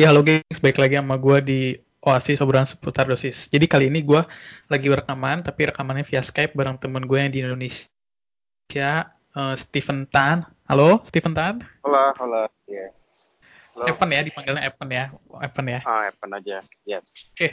[0.00, 1.60] Jadi halo gengs, baik lagi sama gue di
[2.00, 3.52] Oasis obrolan seputar dosis.
[3.52, 4.24] Jadi kali ini gue
[4.72, 10.48] lagi rekaman, tapi rekamannya via Skype bareng temen gue yang di Indonesia, uh, Stephen Tan.
[10.72, 11.60] Halo, Stephen Tan.
[11.84, 12.48] Halo, halo.
[12.64, 12.96] Yeah.
[13.76, 13.92] Halo.
[13.92, 15.04] Evan ya, dipanggilnya Evan ya.
[15.36, 15.80] Evan ya.
[15.84, 16.64] Ah, Evan aja.
[16.64, 16.64] Ya.
[16.88, 17.00] Yeah.
[17.36, 17.48] Oke,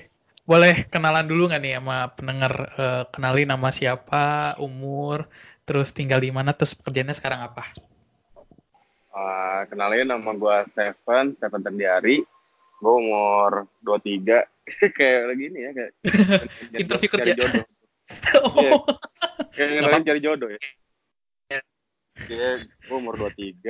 [0.47, 2.53] boleh kenalan dulu nggak nih sama pendengar?
[2.79, 5.27] Uh, kenali nama siapa, umur,
[5.67, 7.67] terus tinggal di mana, terus pekerjaannya sekarang apa?
[9.11, 12.36] Uh, kenalin nama gue Stephen, Stephen Tendiari.
[12.77, 14.45] Gue umur 23.
[14.97, 15.71] kayak lagi ini ya.
[15.73, 15.91] Kayak
[16.83, 17.33] Interview kerja.
[17.33, 17.65] jodoh.
[18.47, 18.81] oh.
[19.53, 20.59] Kayak Nggak kenalin cari jodoh ya.
[22.17, 23.61] Iya, gue umur 23.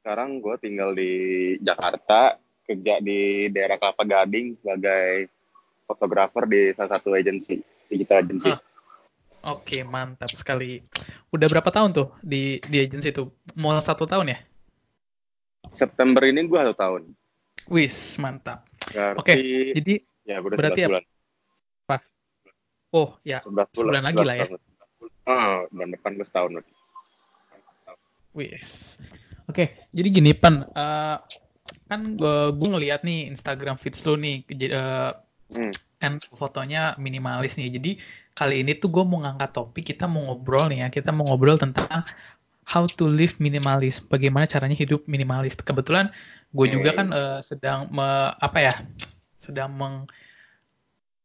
[0.00, 1.12] Sekarang gue tinggal di
[1.60, 2.40] Jakarta.
[2.62, 5.28] Kerja di daerah Kelapa Gading sebagai
[5.84, 7.58] fotografer di salah satu agensi,
[7.90, 8.48] digital agency.
[8.54, 8.62] Ah.
[9.58, 10.78] Oke, mantap sekali.
[11.34, 13.26] Udah berapa tahun tuh di di agensi itu?
[13.58, 14.38] Mau satu tahun ya?
[15.74, 17.02] September ini gue satu tahun.
[17.72, 18.68] Wis, mantap.
[18.92, 19.32] Berarti, Oke,
[19.72, 19.94] jadi
[20.28, 21.04] ya berarti 11 bulan.
[22.92, 24.46] oh ya 11 bulan, sebulan lagi lah ya.
[25.24, 26.72] Ah, bulan depan gue setahun lagi.
[28.36, 29.00] Wis.
[29.48, 31.16] Oke, jadi gini Pan, Eh,
[31.88, 35.12] kan gue gue ngeliat nih Instagram feeds lu nih, eh,
[35.52, 35.68] Hmm.
[36.00, 37.68] kan fotonya minimalis nih.
[37.76, 38.00] Jadi
[38.32, 41.60] kali ini tuh gue mau ngangkat topik, kita mau ngobrol nih ya, kita mau ngobrol
[41.60, 42.04] tentang
[42.62, 45.58] how to live minimalis, bagaimana caranya hidup minimalis.
[45.58, 46.10] Kebetulan
[46.52, 48.74] gue juga kan eh, sedang me- apa ya,
[49.40, 50.06] sedang meng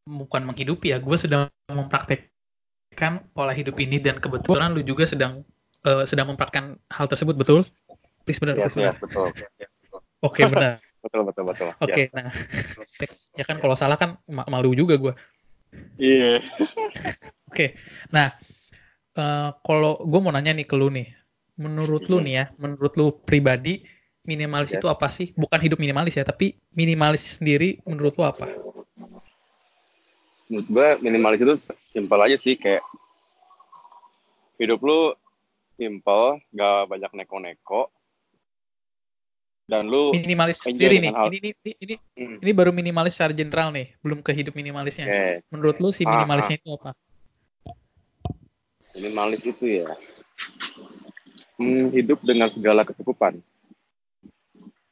[0.07, 5.43] bukan menghidupi ya, gue sedang mempraktekkan pola hidup ini dan kebetulan lu juga sedang
[5.83, 7.67] eh, sedang mempraktekkan hal tersebut, betul?
[8.23, 9.31] Please benar, Yes, please yes, betul.
[10.23, 10.79] Oke benar.
[10.97, 11.71] Betul, betul, betul.
[11.79, 12.11] Oke, Yes.
[12.11, 12.27] nah,
[13.37, 15.13] ya kan kalau salah kan ma- malu juga gue.
[15.95, 16.43] Iya.
[17.47, 17.79] Oke,
[18.11, 18.35] nah
[19.15, 21.07] eh, kalau gue mau nanya nih ke lu nih,
[21.57, 22.25] menurut lu Mhm.
[22.25, 23.81] nih ya, menurut lu pribadi
[24.23, 24.79] minimalis Yes.
[24.79, 25.33] itu apa sih?
[25.33, 28.45] Bukan hidup minimalis ya, tapi minimalis sendiri menurut lu apa?
[30.47, 31.53] Menurut gue minimalis itu
[31.91, 32.85] simpel aja sih kayak
[34.61, 35.11] hidup lu
[35.75, 37.91] simpel, gak banyak neko-neko,
[39.67, 43.35] dan lu Minimalis sendiri nih, hal- ini, ini ini ini Hmm, ini baru minimalis secara
[43.35, 45.05] general nih, belum ke hidup minimalisnya.
[45.09, 46.95] oke, Menurut lu si Ah, minimalisnya itu apa?
[48.97, 49.93] minimalis itu ya
[51.57, 53.41] hmm, hidup dengan segala kecukupan.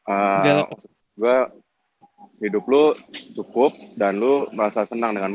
[0.05, 0.77] Segala Uh,
[1.17, 1.37] gue
[2.45, 2.93] hidup lu
[3.33, 5.33] cukup dan lu merasa senang dengan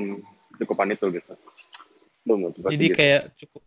[0.55, 1.33] kecukupan itu gitu.
[2.23, 2.95] Lu Jadi gitu.
[2.95, 3.63] kayak cukup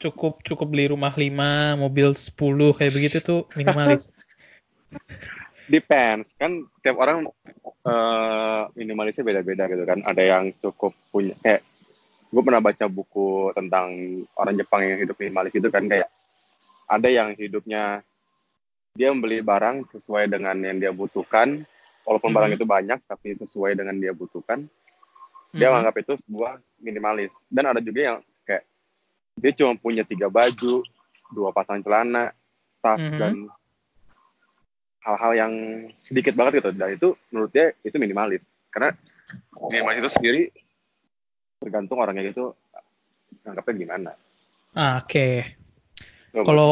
[0.00, 2.32] cukup cukup beli rumah 5, mobil 10
[2.72, 4.16] kayak begitu tuh minimalis.
[5.68, 7.24] depends kan tiap orang
[7.88, 11.64] eh, minimalisnya beda-beda gitu kan ada yang cukup punya kayak
[12.34, 13.88] gue pernah baca buku tentang
[14.34, 16.10] orang Jepang yang hidup minimalis itu kan kayak
[16.84, 18.04] ada yang hidupnya
[18.94, 21.66] dia membeli barang sesuai dengan yang dia butuhkan
[22.04, 22.36] walaupun Mhm.
[22.36, 24.68] barang itu banyak tapi sesuai dengan dia butuhkan
[25.50, 25.72] dia Mhm.
[25.72, 28.62] menganggap itu sebuah minimalis dan ada juga yang kayak
[29.34, 30.84] dia cuma punya tiga baju
[31.32, 32.30] dua pasang celana
[32.78, 33.18] tas Mhm.
[33.18, 33.34] dan
[35.02, 35.52] hal-hal yang
[36.00, 38.40] sedikit banget gitu dan itu menurut dia itu minimalis
[38.70, 38.94] karena
[39.68, 40.42] minimalis itu sendiri
[41.58, 42.52] tergantung orangnya itu
[43.42, 44.12] anggapnya gimana
[44.74, 45.46] Ah, Oke.
[45.46, 45.63] Menurut
[46.42, 46.70] Kalau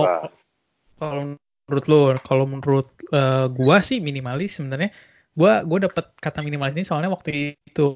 [0.98, 4.90] kalau menurut lo, kalau menurut eh, gua sih minimalis sebenarnya.
[5.38, 7.94] Gua gua dapat kata minimalis ini soalnya waktu itu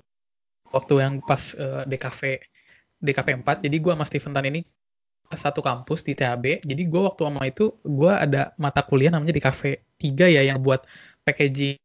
[0.71, 2.21] waktu yang pas eh, DKV
[3.03, 4.63] DKV 4 jadi gua sama Steven Tan ini
[5.35, 9.63] satu kampus di THB jadi gua waktu sama itu gua ada mata kuliah namanya DKV
[10.01, 10.87] 3 ya yang buat
[11.27, 11.77] packaging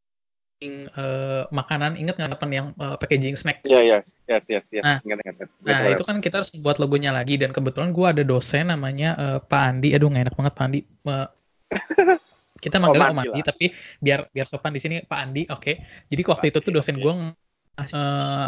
[0.61, 3.97] eh, makanan inget nggak Pan, yang eh, packaging snack Iya, iya,
[4.29, 4.65] yes, yes.
[4.85, 5.49] Nah, Ingat, ingat, ingat.
[5.65, 9.39] Nah, itu kan kita harus buat logonya lagi dan kebetulan gua ada dosen namanya eh,
[9.41, 9.97] Pak Andi.
[9.97, 10.79] Aduh, nggak enak banget Pak Andi.
[10.85, 11.27] Eh,
[12.63, 13.65] kita manggil Om Om Andi tapi
[13.97, 15.49] biar biar sopan di sini Pak Andi.
[15.49, 15.81] Oke.
[16.13, 18.47] Jadi waktu itu tuh dosen ngasih, eh,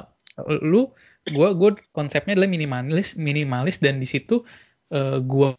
[0.62, 0.94] lu
[1.34, 4.46] gua gua konsepnya adalah minimalis minimalis dan di situ
[4.94, 5.58] eh, gua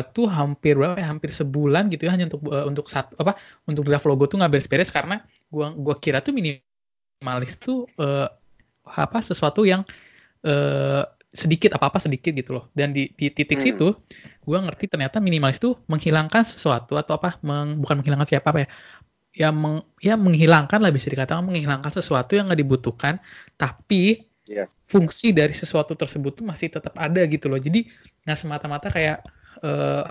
[0.00, 1.12] tuh hampir berapa ya?
[1.12, 3.36] hampir sebulan gitu ya hanya untuk eh, untuk satu apa
[3.68, 5.20] untuk draft logo tuh nggak beres-beres karena
[5.52, 8.28] gua gua kira tuh minimalis tuh eh,
[8.86, 9.82] apa sesuatu yang
[10.46, 13.62] eh, sedikit apa apa sedikit gitu loh dan di, di titik Hmm.
[13.62, 13.96] situ
[14.44, 18.68] gue ngerti ternyata minimalis tuh menghilangkan sesuatu atau apa meng- bukan menghilangkan siapa apa ya
[19.32, 23.14] ya meng- ya menghilangkan lah bisa dikatakan menghilangkan sesuatu yang nggak dibutuhkan
[23.56, 24.76] tapi Yes.
[24.88, 27.86] fungsi dari sesuatu tersebut tuh masih tetap ada gitu loh jadi
[28.26, 29.24] nggak semata-mata kayak
[29.64, 30.04] eh,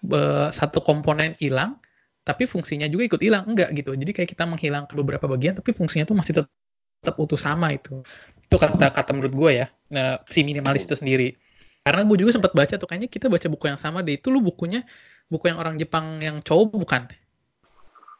[0.00, 1.79] be- satu komponen hilang
[2.26, 6.04] tapi fungsinya juga ikut hilang enggak gitu jadi kayak kita menghilangkan beberapa bagian tapi fungsinya
[6.08, 6.48] tuh masih tetap,
[7.02, 8.02] tetap utuh sama itu
[8.46, 11.36] itu kata kata menurut gue ya nah, si minimalis itu sendiri
[11.86, 14.40] karena gue juga sempat baca tuh kayaknya kita baca buku yang sama deh itu lu
[14.44, 14.84] bukunya
[15.32, 17.02] buku yang orang Jepang yang cowok bukan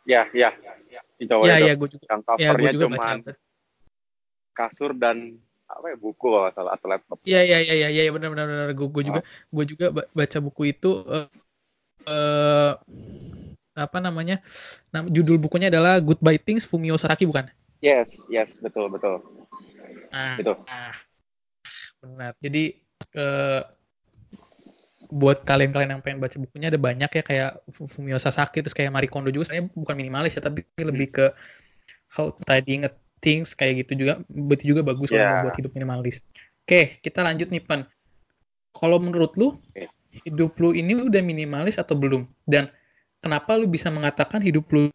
[0.09, 0.51] Ya, ya.
[1.21, 1.65] Itu Iya, itu.
[1.65, 2.07] iya, gue juga.
[2.09, 3.33] Yang Ya, gue covernya juga cuman baca.
[4.59, 5.17] kasur dan
[5.75, 7.19] apa ya buku kalau nggak salah atau laptop.
[7.29, 8.69] Iya, iya, iya, iya, iya, benar, benar, benar.
[8.79, 9.21] Gue, gue juga,
[9.55, 10.87] gue juga ba- baca buku itu.
[12.07, 12.73] eh,
[13.81, 14.45] apa namanya?
[14.93, 17.49] Nam, judul bukunya adalah Goodbye Things Fumio Saraki bukan?
[17.81, 19.25] Yes, yes, betul, betul.
[20.13, 20.53] Nah, Itu.
[20.69, 20.93] nah,
[22.05, 22.33] benar.
[22.45, 22.77] Jadi
[23.17, 23.63] eh,
[25.11, 28.95] buat kalian-kalian yang pengen baca bukunya ada banyak ya kayak Fu- Fumio Sasaki terus kayak
[28.95, 31.27] Marie Kondo juga saya bukan minimalis ya tapi lebih ke
[32.15, 35.43] how tidying a things kayak gitu juga itu juga bagus Yeah.
[35.43, 36.23] buat hidup minimalis.
[36.65, 37.85] Oke, kita lanjut nih Pan.
[38.71, 39.91] Kalau menurut lu Oke.
[40.25, 42.31] hidup lu ini udah minimalis atau belum?
[42.47, 42.71] Dan
[43.21, 44.89] kenapa lu bisa mengatakan hidup lu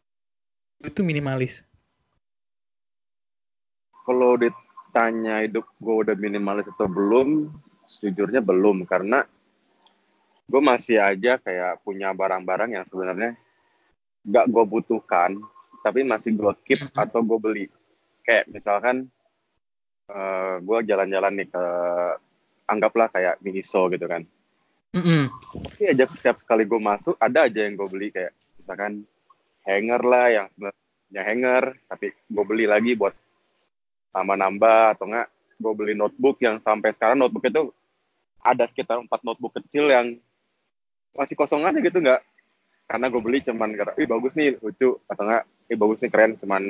[0.81, 1.63] itu minimalis?
[4.05, 7.49] Kalau ditanya hidup gue udah minimalis atau belum,
[7.89, 9.25] sejujurnya belum karena
[10.45, 13.33] gue masih aja kayak punya barang-barang yang sebenarnya
[14.25, 15.41] nggak gue butuhkan,
[15.81, 16.97] tapi masih gue keep Mhm.
[16.97, 17.65] atau gue beli.
[18.25, 19.09] Kayak misalkan
[20.05, 21.65] eh gue jalan-jalan nih ke
[22.69, 24.21] anggaplah kayak Miniso gitu kan.
[24.95, 25.27] Mm-mm.
[25.75, 29.03] Tapi aja setiap sekali gue masuk ada aja yang gue beli kayak misalkan
[29.67, 33.11] hanger lah yang sebenarnya hanger tapi gue beli lagi buat
[34.15, 35.27] nambah-nambah atau enggak
[35.59, 37.75] gue beli notebook yang sampai sekarang notebook itu
[38.39, 40.15] ada sekitar empat notebook kecil yang
[41.11, 42.23] masih kosong aja gitu nggak
[42.87, 46.31] karena gue beli cuman karena ih bagus nih lucu atau enggak ih bagus nih keren
[46.39, 46.63] cuman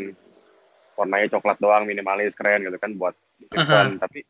[0.96, 4.26] warnanya coklat doang minimalis keren gitu kan buat disimpan tapi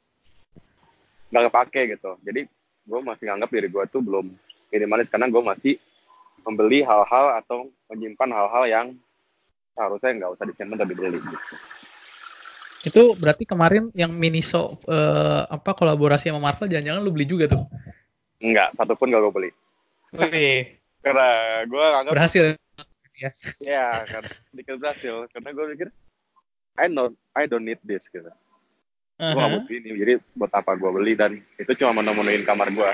[1.32, 2.18] nggak kepake gitu.
[2.26, 2.48] Jadi
[2.86, 4.30] gue masih nganggap diri gue tuh belum
[4.70, 5.74] minimalis karena gue masih
[6.46, 8.88] membeli hal-hal atau menyimpan hal-hal yang
[9.74, 11.56] seharusnya nggak usah disimpan tapi dibeli gitu.
[12.86, 17.66] Itu berarti kemarin yang Miniso eh, apa kolaborasi sama Marvel jangan-jangan lu beli juga tuh.
[18.38, 19.50] Enggak, satupun gak gue beli.
[20.14, 21.28] Wih, Karena
[21.66, 22.44] gue anggap berhasil
[23.18, 23.30] ya.
[23.64, 24.32] ya karena
[24.78, 25.90] berhasil karena gue pikir
[26.78, 28.30] I don't I don't need this gitu.
[29.16, 32.92] Gue gak butuh ini, jadi buat apa gue beli dan itu cuma menu-menuin kamar gue.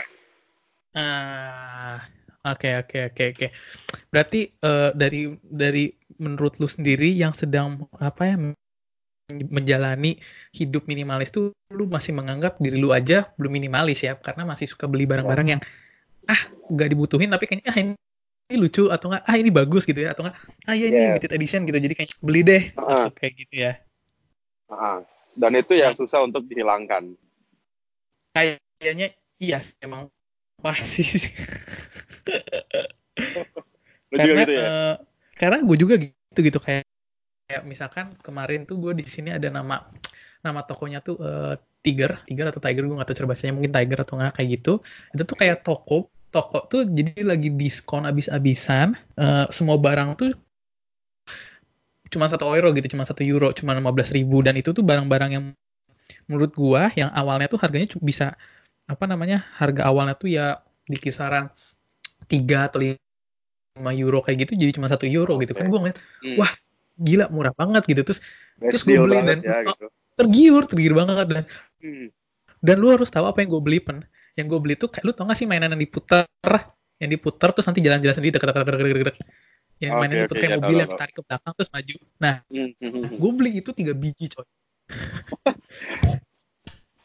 [0.94, 1.97] Ah,
[2.45, 3.47] oke oke oke oke.
[4.13, 5.89] Berarti eh, dari dari
[6.21, 8.35] menurut lu sendiri yang sedang apa ya
[9.31, 10.19] menjalani
[10.51, 14.91] hidup minimalis tuh lu masih menganggap diri lu aja belum minimalis ya karena masih suka
[14.91, 15.62] beli barang-barang yang
[16.27, 17.94] ah nggak dibutuhin tapi kayaknya ah ini,
[18.51, 20.35] ini lucu atau enggak ah ini bagus gitu ya atau enggak
[20.67, 21.07] ah ya ini Yes.
[21.15, 23.03] limited edition gitu jadi kayak beli deh Heeh.
[23.07, 23.74] Atau kayak gitu ya
[24.67, 25.00] Ah,
[25.36, 27.16] dan itu yang susah untuk dihilangkan.
[28.31, 30.07] kayaknya iya emang
[30.63, 31.30] masih juga
[34.12, 34.62] karena gitu ya?
[34.63, 34.95] eh,
[35.36, 36.60] karena gue juga gitu gitu.
[36.62, 36.86] Kayak
[37.50, 39.83] kayak misalkan kemarin tuh gue di sini ada nama
[40.45, 42.22] nama tokonya tuh eh, Tiger.
[42.30, 43.54] Tiger atau Tiger gue nggak tahu cara bacanya.
[43.57, 44.74] Mungkin Tiger atau nggak kayak gitu.
[45.12, 46.07] Itu tuh kayak toko.
[46.31, 48.95] Toko tuh jadi lagi diskon abis-abisan.
[49.19, 50.31] Eh, semua barang tuh
[52.12, 55.44] cuma satu euro gitu cuma satu euro cuma 15.000 ribu dan itu tuh barang-barang yang
[56.28, 58.36] menurut gua yang awalnya tuh harganya bisa
[58.86, 61.48] apa namanya harga awalnya tuh ya di kisaran
[62.28, 63.00] 3 atau 5
[63.96, 66.38] euro kayak gitu jadi cuma satu euro gitu kan gua ngeliat Hmm.
[66.38, 66.52] wah,
[67.00, 68.19] gila murah banget gitu terus
[68.60, 69.88] Best terus gue beli dan- ya, gitu.
[70.20, 71.44] tergiur tergiur banget dan
[71.82, 72.08] Hmm.
[72.62, 74.03] dan lu harus tahu apa yang gue beli pen
[74.38, 76.27] yang gue beli tuh kayak lu tau gak sih mainan yang diputar
[77.01, 79.18] yang diputar terus nanti jalan-jalan sendiri deket deket
[79.81, 81.95] yang mainan oke, diputar kayak ya, mobil tahu, yang tarik ke belakang terus maju.
[82.21, 84.45] Nah Hmm, hmm, hmm, gue beli itu tiga biji coy.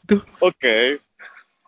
[0.47, 1.01] Oke.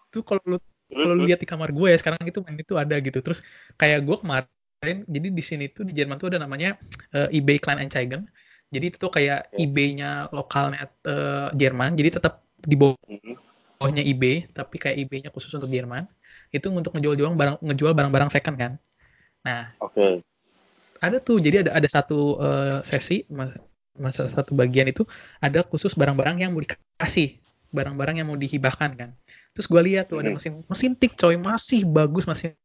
[0.09, 0.57] tuh kalau lu
[0.89, 3.19] kalau lu lihat di kamar gue ya sekarang itu main itu ada gitu.
[3.25, 3.39] Terus
[3.77, 6.79] kayak gue kemarin jadi di sini tuh di Jerman tuh ada namanya
[7.13, 8.25] eh, eBay Kleinanzeigen
[8.69, 9.65] jadi itu tuh kayak Oke.
[9.65, 11.97] eBay-nya lokalnya eh, Jerman.
[11.97, 13.35] Jadi tetap di bawah Hmm.
[13.79, 16.05] bawahnya eBay tapi kayak eBay-nya khusus untuk Jerman.
[16.53, 18.71] Itu untuk ngejual-jual barang ngejual barang-barang second kan.
[19.45, 20.21] Nah Oke.
[21.00, 23.56] Ada tuh jadi ada ada satu eh, sesi mas,
[23.96, 25.03] masa satu bagian itu
[25.39, 27.39] ada khusus barang-barang yang mau dikasih
[27.70, 29.10] barang-barang yang mau dihibahkan kan
[29.53, 30.36] terus gue lihat tuh ada Mhm.
[30.36, 32.56] mesin mesin tik coy masih bagus masih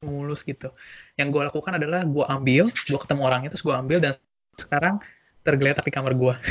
[0.00, 0.68] mulus gitu
[1.14, 4.14] yang gue lakukan adalah gue ambil gue ketemu orangnya terus gue ambil dan
[4.54, 5.00] sekarang
[5.42, 6.34] tergeletak di kamar gue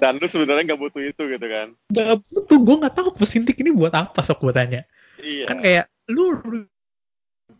[0.00, 1.72] Dan lu sebenarnya nggak butuh itu gitu kan?
[1.88, 4.82] gak butuh gue nggak tahu mesin tik ini buat apa sok gue tanya
[5.16, 5.46] Iya.
[5.46, 6.68] kan kayak lu-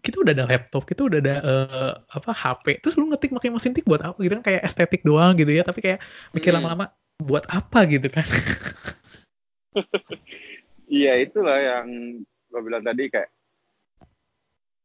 [0.04, 3.72] kita udah ada laptop kita udah ada eh, apa HP terus lu ngetik pakai mesin
[3.72, 5.98] tik buat apa gitu kan kayak estetik doang gitu ya tapi kayak
[6.30, 6.60] mikir Hmm.
[6.60, 8.26] lama-lama buat apa gitu kan
[10.84, 13.32] Iya itulah yang gue bilang tadi kayak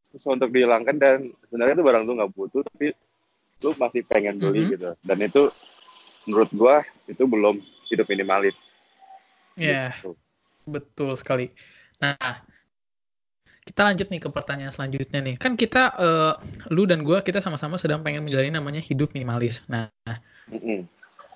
[0.09, 2.95] susah untuk dihilangkan dan sebenarnya itu barang lu nggak butuh tapi
[3.61, 4.71] lu masih pengen beli Mhm.
[4.73, 5.41] gitu dan itu
[6.25, 8.57] menurut gua itu belum hidup minimalis.
[9.53, 10.15] ya Gitu.
[10.65, 11.51] betul sekali
[11.99, 12.15] nah
[13.69, 15.35] kita lanjut nih ke pertanyaan selanjutnya nih.
[15.37, 16.33] Kan kita, uh,
[16.73, 19.61] lu dan gue, kita sama-sama sedang pengen menjalani namanya hidup minimalis.
[19.69, 19.93] Nah,
[20.49, 20.79] mm -mm.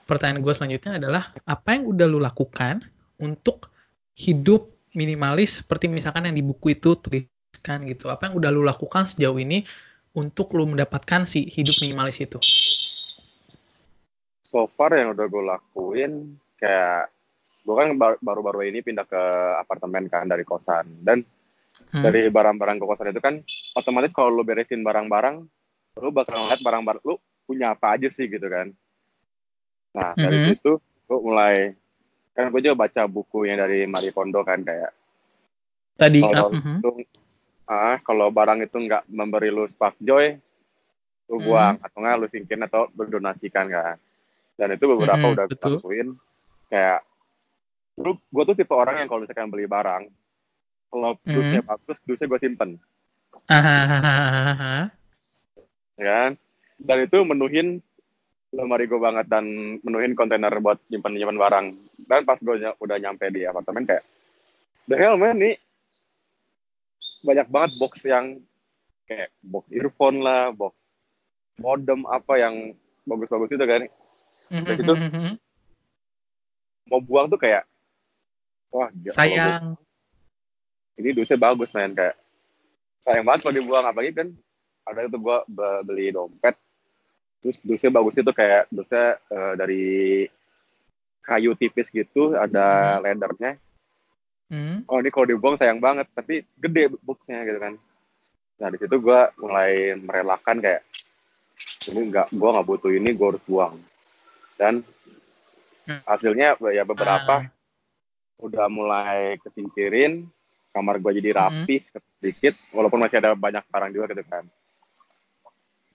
[0.10, 2.82] pertanyaan gue selanjutnya adalah, apa yang udah lu lakukan
[3.22, 3.70] untuk
[4.18, 8.10] hidup minimalis seperti misalkan yang di buku itu tuliskan gitu.
[8.10, 9.62] Apa yang udah lu lakukan sejauh ini
[10.18, 12.42] untuk lu mendapatkan si hidup minimalis itu?
[14.50, 17.14] So far yang udah gue lakuin kayak
[17.62, 19.22] gue kan baru-baru ini pindah ke
[19.62, 21.22] apartemen kan dari kosan dan
[21.92, 22.04] hmm.
[22.04, 23.36] dari barang-barang ke kosan itu kan
[23.76, 25.44] otomatis kalau lu beresin barang-barang
[26.00, 28.72] lu bakal ngeliat barang-barang lu punya apa aja sih gitu kan
[29.94, 30.48] nah dari hmm.
[30.56, 31.76] situ gue mulai
[32.34, 34.92] kan gue juga baca buku yang dari Marie Kondo kan kayak
[35.94, 36.90] tadi kalau uh, itu
[37.70, 40.34] ah kalau barang itu nggak memberi lu spark joy
[41.30, 41.46] lu mm-hmm.
[41.46, 43.98] buang atau nggak lu singkirin atau berdonasikan kan
[44.58, 46.08] dan itu beberapa mm-hmm, udah gue lakuin
[46.68, 47.00] kayak
[48.02, 50.10] lu gue tuh tipe orang yang kalau misalkan beli barang
[50.94, 51.34] kalau mm-hmm.
[51.34, 52.70] dusnya bagus dusnya gue simpen.
[55.98, 56.32] Ya kan?
[56.78, 57.82] Dan itu menuhin
[58.54, 59.46] lemari gue banget dan
[59.82, 61.66] menuhin kontainer buat nyimpan nyimpan barang.
[62.06, 64.06] Dan pas gue ny udah nyampe di apartemen kayak
[64.86, 65.58] the hell man nih
[67.26, 68.38] banyak banget box yang
[69.10, 70.78] kayak box earphone lah box
[71.58, 72.78] modem apa yang
[73.10, 73.82] bagus-bagus itu kan.
[74.54, 74.94] Dan itu
[76.86, 77.66] mau buang tuh kayak
[78.70, 79.74] wah sayang
[80.98, 82.16] ini dusnya bagus man kayak
[83.04, 84.30] sayang banget kalau dibuang apalagi kan
[84.84, 85.38] ada itu gue
[85.88, 86.56] beli dompet
[87.44, 90.24] terus dusnya bagus itu kayak dusnya uh, dari
[91.24, 93.02] kayu tipis gitu ada hmm.
[93.04, 93.52] ledernya
[94.52, 94.78] hmm.
[94.88, 97.74] oh ini kalau dibuang sayang banget tapi gede boxnya gitu kan
[98.60, 100.84] nah di situ gue mulai merelakan kayak
[101.92, 103.76] ini nggak gue nggak butuh ini gue harus buang
[104.56, 104.84] dan
[105.88, 106.02] hmm.
[106.08, 108.46] hasilnya ya beberapa uh.
[108.46, 110.28] udah mulai kesingkirin
[110.74, 112.02] kamar gue jadi rapi hmm.
[112.20, 114.44] sedikit walaupun masih ada banyak barang juga gitu kan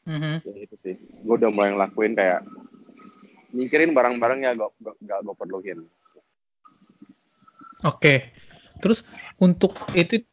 [0.09, 0.35] mm-hmm.
[0.47, 2.41] ya itu sih gue udah mulai ngelakuin kayak
[3.53, 5.91] mikirin barang-barang yang gak, gak, gak gue perluin oke
[7.83, 8.33] okay.
[8.81, 9.05] terus
[9.37, 10.25] untuk itu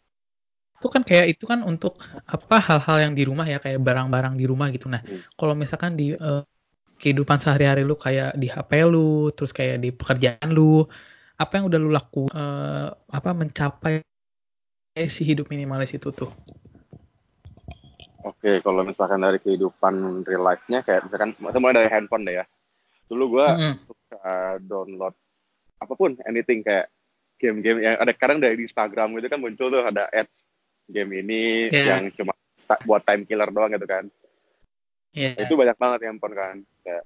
[0.76, 1.98] itu kan kayak itu kan untuk
[2.30, 5.34] apa hal-hal yang di rumah ya kayak barang-barang di rumah gitu nah hmm.
[5.34, 6.46] kalau misalkan di uh,
[7.00, 10.88] kehidupan sehari-hari lu kayak di HP lu terus kayak di pekerjaan lu
[11.36, 14.00] apa yang udah lu laku uh, apa mencapai
[15.12, 16.32] si hidup minimalis itu tuh
[18.26, 22.46] Oke, kalau misalkan dari kehidupan real life-nya kayak misalkan mulai dari handphone deh ya.
[23.06, 23.76] Dulu gue mm -hmm.
[23.86, 24.34] suka
[24.66, 25.14] download
[25.78, 26.90] apa pun, anything kayak
[27.38, 30.50] game-game yang ada kadang dari Instagram gitu kan muncul tuh ada ads
[30.90, 32.02] game ini yeah.
[32.02, 32.34] yang cuma
[32.86, 34.10] buat time killer doang gitu kan.
[35.14, 35.38] Yeah.
[35.38, 36.56] Itu banyak banget handphone kan.
[36.82, 37.04] Kayak,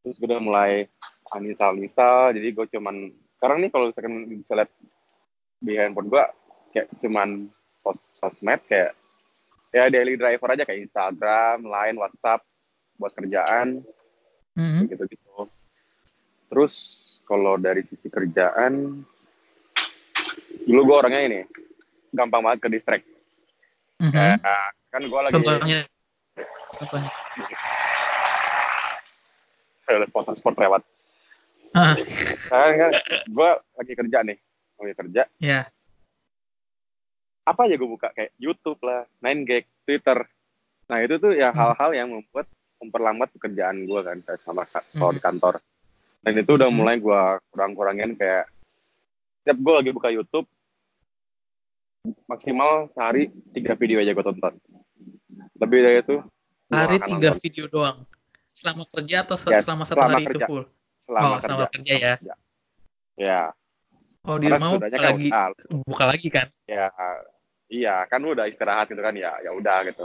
[0.00, 0.88] terus gue udah mulai
[1.36, 4.70] uninstall-install, jadi gue cuman sekarang nih kalau misalkan bisa lihat
[5.62, 6.24] di handphone gue
[6.72, 7.52] kayak cuman
[7.84, 8.96] sos sosmed kayak
[9.72, 12.44] ya daily driver aja kayak Instagram, Line, WhatsApp
[13.00, 13.80] buat kerjaan,
[14.54, 14.92] mm-hmm.
[14.92, 15.48] gitu-gitu.
[16.52, 16.74] Terus
[17.24, 19.00] kalau dari sisi kerjaan,
[20.68, 21.40] dulu gue orangnya ini
[22.12, 23.08] gampang banget ke distract.
[23.96, 24.12] Mm-hmm.
[24.12, 25.34] Kayak, kan gue lagi.
[25.40, 25.80] Contohnya.
[26.76, 27.10] Contohnya.
[29.88, 30.82] Ada sport sport lewat.
[31.72, 31.96] Ah.
[32.52, 32.92] Kan, kan
[33.24, 33.50] gue
[33.80, 34.36] lagi kerja nih,
[34.76, 35.22] lagi kerja.
[35.40, 35.64] Iya.
[35.64, 35.81] Yeah
[37.42, 40.18] apa aja gue buka kayak YouTube lah, Nine Gag, Twitter.
[40.86, 41.58] Nah itu tuh ya hmm.
[41.58, 42.46] hal-hal yang membuat
[42.82, 45.18] memperlambat pekerjaan gue kan sama kalau hmm.
[45.18, 45.54] di kantor.
[46.22, 46.76] Dan itu udah hmm.
[46.78, 48.46] mulai gue kurang-kurangin kayak
[49.42, 50.46] setiap gue lagi buka YouTube
[52.26, 54.54] maksimal sehari tiga video aja gue tonton.
[55.58, 56.16] Lebih dari itu
[56.70, 57.42] hari tiga nonton.
[57.42, 57.98] video doang.
[58.52, 60.46] Selama kerja atau yes, selama satu hari kerja.
[60.46, 60.64] itu full?
[61.02, 61.42] Selama oh, kerja.
[61.42, 62.14] selama kerja ya.
[63.18, 63.40] Ya.
[64.22, 65.28] Kalau di rumah buka lagi,
[65.82, 66.46] buka lagi kan?
[66.70, 66.86] Ya,
[67.72, 70.04] iya kan udah istirahat gitu kan ya, ya udah gitu.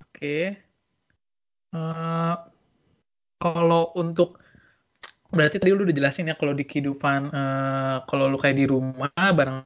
[0.00, 0.16] Oke.
[0.16, 0.44] Okay.
[1.70, 2.36] Uh, eh,
[3.38, 4.40] kalau untuk
[5.30, 9.14] berarti tadi lu udah jelasin ya kalau di kehidupan uh, kalau lu kayak di rumah
[9.14, 9.62] barang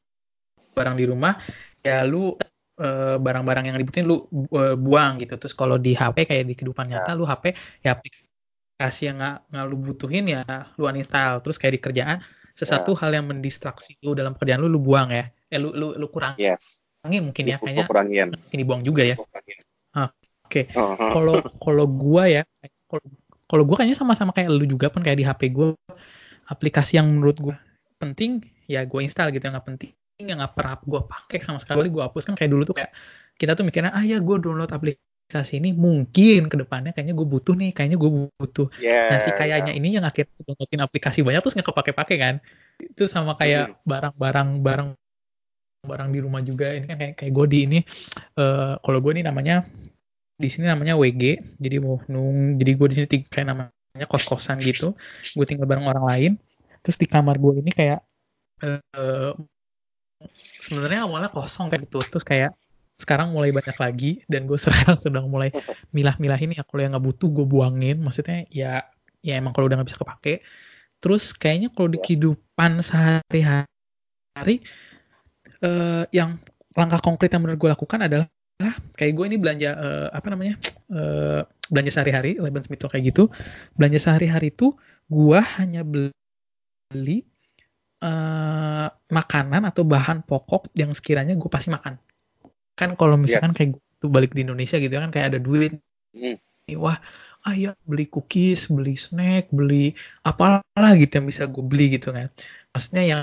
[0.76, 1.40] barang di rumah
[1.80, 2.36] ya lu
[2.74, 6.54] barang eh, barang-barang yang dibutuhin lu uh, buang gitu terus kalau di HP kayak di
[6.58, 7.18] kehidupan nyata ya.
[7.18, 7.44] lu HP
[7.86, 10.42] ya aplikasi yang nggak nggak lu butuhin ya
[10.74, 12.18] lu uninstall terus kayak di kerjaan
[12.54, 13.00] sesuatu yeah.
[13.02, 16.38] hal yang mendistraksi lu dalam pekerjaan lu lu buang ya eh lu lu lu kurang
[16.38, 16.86] yes.
[17.04, 18.30] mungkin ya kayaknya kurangin.
[18.54, 20.14] ini buang juga ya oke
[20.46, 20.70] okay.
[21.10, 22.42] kalau kalau gua ya
[22.86, 23.04] kalau
[23.50, 25.74] kalau gua kayaknya sama-sama kayak lu juga pun kayak di HP gua
[26.48, 27.56] aplikasi yang menurut gua
[27.98, 29.90] penting ya gua install gitu yang nggak penting
[30.22, 32.94] yang nggak pernah gua pakai sama sekali gua hapus kan kayak dulu tuh kayak
[33.34, 37.24] kita tuh mikirnya ah ya gua download aplikasi aplikasi ini mungkin ke depannya kayaknya gue
[37.24, 39.80] butuh nih kayaknya gue butuh yeah, nah si kayaknya yeah.
[39.80, 42.34] ini yang akhirnya downloadin aplikasi banyak terus nggak kepake-pake kan
[42.76, 44.88] itu sama kayak barang-barang barang
[45.84, 47.78] barang di rumah juga ini kan kayak kayak gue di ini
[48.36, 49.64] uh, kalau gue ini namanya
[50.36, 54.60] di sini namanya WG jadi mau nung jadi gue di sini kayak namanya kos kosan
[54.60, 54.92] gitu
[55.32, 56.32] gue tinggal bareng orang lain
[56.84, 58.04] terus di kamar gue ini kayak
[58.60, 59.32] uh,
[60.60, 62.52] sebenarnya awalnya kosong kayak gitu terus kayak
[63.04, 65.52] sekarang mulai banyak lagi dan gue sekarang sedang mulai
[65.92, 66.64] milah-milah ini ya.
[66.64, 68.00] Kalau yang nggak butuh gue buangin.
[68.00, 68.88] Maksudnya ya
[69.20, 70.34] ya emang kalau udah nggak bisa kepake.
[71.04, 74.64] Terus kayaknya kalau di kehidupan sehari-hari
[75.60, 76.40] uh, yang
[76.72, 78.26] langkah konkret yang menurut gue lakukan adalah
[78.96, 80.56] kayak gue ini belanja uh, apa namanya
[80.88, 83.28] uh, belanja sehari-hari Leben Smith kayak gitu.
[83.76, 84.72] Belanja sehari-hari itu
[85.12, 87.28] gue hanya beli
[88.00, 92.00] uh, makanan atau bahan pokok yang sekiranya gue pasti makan
[92.74, 93.58] kan kalau misalkan yes.
[93.58, 95.78] kayak gue balik di Indonesia gitu kan kayak ada duit
[96.12, 96.36] mm.
[96.76, 96.98] wah
[97.44, 99.92] ah ya beli cookies, beli snack, beli
[100.24, 102.32] apalah gitu yang bisa gue beli gitu kan.
[102.72, 103.22] Maksudnya yang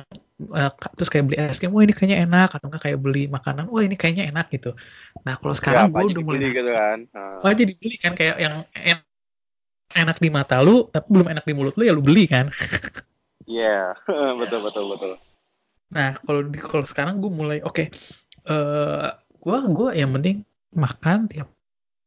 [0.54, 3.66] uh, terus kayak beli es krim, wah ini kayaknya enak atau enggak kayak beli makanan,
[3.74, 4.78] wah ini kayaknya enak gitu.
[5.26, 7.00] Nah kalau sekarang ya, gue udah mulai gitu kan.
[7.18, 7.42] Uh.
[7.42, 9.02] Wah jadi beli kan kayak yang en
[9.92, 12.54] enak di mata lu tapi belum enak di mulut lu ya lu beli kan.
[13.50, 14.32] Iya, yeah.
[14.40, 15.12] betul betul betul.
[15.92, 17.88] Nah kalau di kalau sekarang gue mulai oke, okay,
[18.46, 21.50] uh, gue gue yang penting makan tiap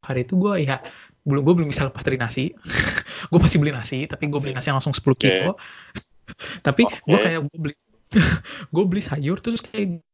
[0.06, 0.78] hari itu gue ya
[1.24, 2.52] belum gue belum bisa lepas dari nasi.
[3.32, 5.56] Gue pasti beli nasi tapi gue beli nasi yang langsung 10 kilo.
[5.56, 6.60] Okay.
[6.66, 7.00] tapi okay.
[7.08, 7.74] gue kayak gue beli
[8.74, 10.04] gue beli sayur terus kayak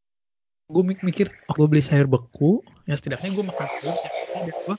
[0.70, 2.62] gue mikir oh gue beli sayur beku.
[2.86, 3.96] Ya setidaknya gue makan sayur
[4.46, 4.76] ya gue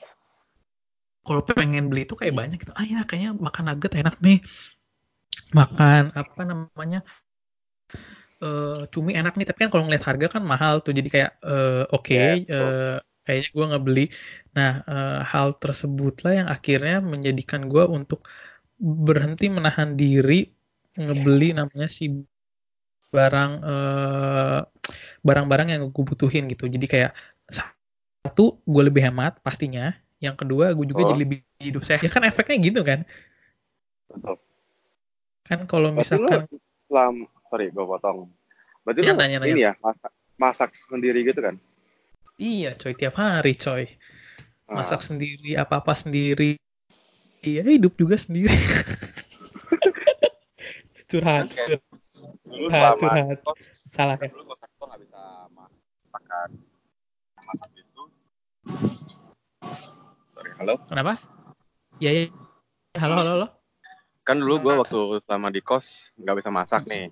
[1.22, 2.72] kalau pengen beli itu kayak banyak gitu.
[2.72, 4.40] Ah ya kayaknya makan nugget enak nih.
[5.52, 7.04] Makan apa namanya
[8.42, 11.86] uh, cumi enak nih tapi kan kalau ngeliat harga kan mahal tuh jadi kayak uh,
[11.94, 14.04] oke okay, yeah, uh, kayaknya gue nggak beli
[14.52, 18.26] nah uh, hal tersebutlah yang akhirnya menjadikan gue untuk
[18.82, 20.50] berhenti menahan diri
[20.98, 22.10] ngebeli namanya si
[23.12, 24.60] barang uh,
[25.20, 26.66] barang-barang yang gue butuhin gitu.
[26.66, 27.12] Jadi kayak
[27.52, 29.92] satu gue lebih hemat pastinya.
[30.18, 31.08] Yang kedua gue juga oh.
[31.12, 32.00] jadi lebih hidup sehat.
[32.00, 33.04] Ya kan efeknya gitu kan?
[34.08, 34.36] Betul.
[35.42, 36.48] kan kalau misalkan
[37.52, 38.32] sorry gue potong
[38.80, 39.52] berarti ya, lu nanya, nanya.
[39.52, 41.60] ini ya masak masak sendiri gitu kan
[42.40, 43.86] Iya coy, tiap hari coy.
[44.66, 45.04] Masak ah.
[45.04, 46.56] sendiri, apa-apa sendiri.
[47.44, 48.50] Iya, hidup juga sendiri.
[51.12, 51.76] curhat, okay.
[52.48, 53.38] curhat, curhat.
[53.92, 54.32] Salah ya.
[54.32, 55.20] Dulu gue gak bisa
[55.52, 56.48] masakan.
[57.46, 58.02] Masak itu.
[60.32, 60.74] Sorry, halo?
[60.88, 61.20] Kenapa?
[62.00, 62.26] Iya, iya.
[62.96, 63.46] Halo, halo, halo.
[64.26, 67.10] Kan dulu gue waktu selama di kos nggak bisa masak nih.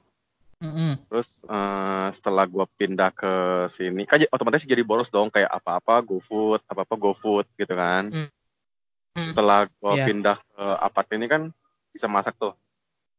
[0.60, 1.08] Mm-hmm.
[1.08, 3.32] Terus uh, setelah gue pindah ke
[3.72, 8.12] sini, kan otomatis jadi boros dong kayak apa-apa GoFood, apa-apa GoFood gitu kan.
[8.12, 9.24] Mm-hmm.
[9.24, 10.06] Setelah gue yeah.
[10.06, 11.42] pindah ke apartemen ini kan
[11.90, 12.52] bisa masak tuh.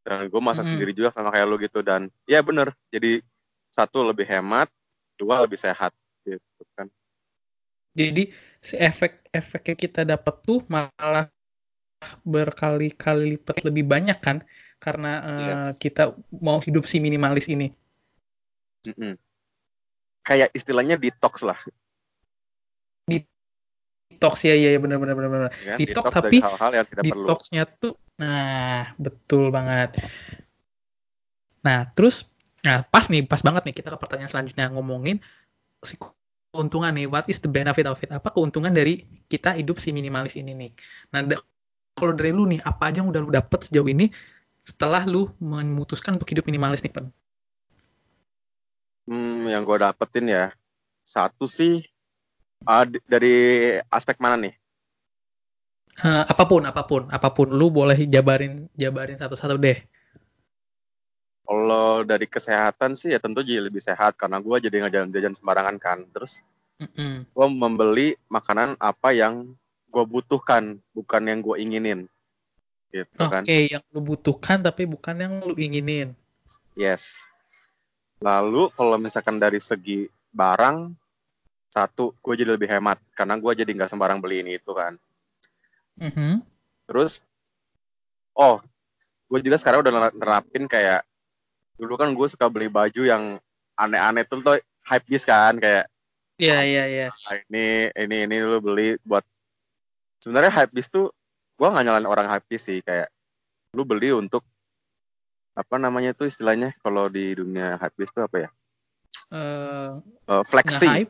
[0.05, 0.69] Dan gue masak mm-hmm.
[0.69, 2.77] sendiri juga sama kayak lo gitu dan ya bener.
[2.93, 3.25] Jadi
[3.73, 4.69] satu lebih hemat,
[5.17, 6.85] dua lebih sehat gitu kan.
[7.97, 8.29] Jadi
[8.61, 11.25] si efek-efek yang kita dapat tuh malah
[12.21, 14.41] berkali-kali lipat lebih banyak kan
[14.81, 15.39] karena uh,
[15.69, 15.77] yes.
[15.77, 17.69] kita mau hidup si minimalis ini.
[18.89, 19.13] Mm -hmm.
[20.25, 21.57] Kayak istilahnya detox lah.
[23.05, 25.51] Detox ya ya benar benar benar benar.
[25.61, 27.79] Ya, detox, detox tapi hal-hal yang tidak detoxnya perlu.
[27.79, 30.01] tuh nah betul banget.
[31.61, 32.25] Nah terus
[32.65, 35.21] nah pas nih pas banget nih kita ke pertanyaan selanjutnya ngomongin
[35.81, 39.89] si keuntungan nih what is the benefit of it apa keuntungan dari kita hidup si
[39.89, 40.71] minimalis ini nih
[41.09, 41.25] nah
[41.97, 44.13] kalau dari lu nih apa aja yang udah lu dapet sejauh ini
[44.71, 47.11] setelah lu memutuskan untuk hidup minimalis nih, Pen?
[49.03, 50.55] Hmm, yang gue dapetin ya,
[51.03, 51.83] satu sih
[52.63, 53.35] uh, dari
[53.91, 54.55] aspek mana nih?
[55.99, 59.83] Uh, apa pun, apa pun, apa pun, lu boleh jabarin, jabarin satu-satu deh.
[61.43, 65.75] Kalau dari kesehatan sih ya tentu jadi lebih sehat karena gue jadi nggak jajan-jajan sembarangan
[65.83, 65.99] kan.
[66.15, 66.39] Terus
[66.79, 67.13] mm -hmm.
[67.27, 69.51] gue membeli makanan apa yang
[69.91, 72.07] gue butuhkan, bukan yang gue inginin
[72.91, 73.43] gitu kan.
[73.47, 76.13] Oke, yang lu butuhkan tapi bukan yang lu inginin.
[76.75, 77.25] Yes.
[78.21, 80.93] Lalu kalau misalkan dari segi barang,
[81.71, 84.99] satu, gue jadi lebih hemat karena gue jadi nggak sembarang beli ini itu kan.
[85.95, 86.33] Mm -hmm.
[86.85, 87.23] Terus,
[88.35, 88.59] oh,
[89.31, 91.07] gue juga sekarang udah nerapin kayak
[91.79, 93.39] dulu kan gue suka beli baju yang
[93.79, 95.87] aneh-aneh tuh tuh hype bis kan kayak.
[96.37, 97.07] Iya yeah, iya yeah, iya.
[97.09, 97.39] Yeah.
[97.47, 99.23] Ini ini ini lu beli buat
[100.19, 101.09] sebenarnya hype bis tuh
[101.61, 103.05] gue nggak nyalain orang happy sih kayak
[103.77, 104.41] lu beli untuk
[105.53, 108.49] apa namanya tuh istilahnya kalau di dunia habis tuh apa ya?
[109.29, 111.05] Uh, uh, flexing.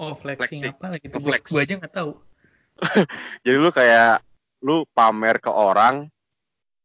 [0.00, 0.72] Oh flexing, flexing.
[0.72, 1.20] apa lagi tuh?
[1.20, 1.44] Flex.
[1.52, 2.16] Gue aja nggak tahu.
[3.44, 4.24] Jadi lu kayak
[4.64, 6.08] lu pamer ke orang,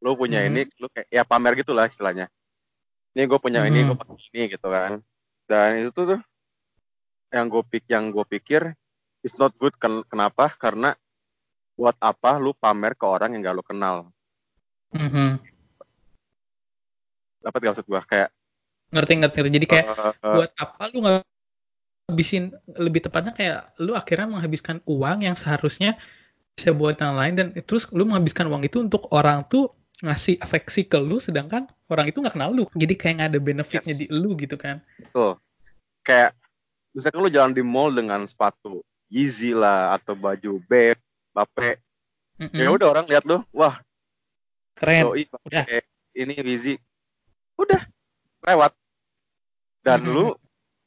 [0.03, 0.49] lu punya hmm.
[0.51, 2.27] ini, lu kayak ya pamer gitulah istilahnya.
[3.15, 3.69] Ini gue punya hmm.
[3.71, 4.99] ini, gue pakai ini gitu kan.
[5.47, 6.21] Dan itu tuh, tuh
[7.31, 8.75] yang gue pik yang gue pikir
[9.23, 10.93] it's not good Ken- kenapa karena
[11.73, 13.95] buat apa lu pamer ke orang yang gak lu kenal
[14.93, 15.41] Mhm.
[17.41, 18.29] dapat gak maksud gue kayak
[18.93, 21.25] ngerti ngerti jadi kayak eh, eh, buat apa lu nggak
[22.07, 25.97] habisin lebih tepatnya kayak lu akhirnya menghabiskan uang yang seharusnya
[26.53, 29.73] bisa buat yang lain dan terus lu menghabiskan uang itu untuk orang tuh
[30.05, 33.93] ngasih afeksi ke lu sedangkan orang itu nggak kenal lu jadi kayak nggak ada benefitnya
[33.97, 33.99] Yes.
[34.03, 35.41] di lu gitu kan Tuh.
[36.05, 36.37] Kayak
[36.93, 40.99] misalkan lu jalan di mall dengan sepatu Yeezy lah atau baju Bape,
[41.33, 41.81] Bape.
[42.37, 42.57] Mm-mm.
[42.57, 43.77] Ya udah orang lihat lu, wah,
[44.73, 45.65] keren doi Udah.
[46.13, 46.77] ini Yeezy.
[47.57, 47.81] Udah
[48.41, 48.73] lewat.
[49.83, 50.13] Dan Mhm.
[50.13, 50.25] lu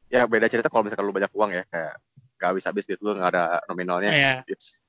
[0.08, 1.94] ya beda cerita kalau misalkan lu banyak uang ya kayak
[2.38, 4.10] gak habis-habis duit lu nggak ada nominalnya.
[4.10, 4.80] ya It's